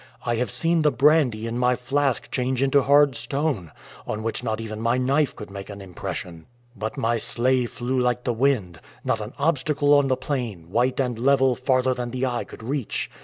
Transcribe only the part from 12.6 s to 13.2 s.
reach!